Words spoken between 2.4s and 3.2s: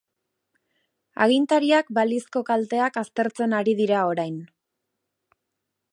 kalteak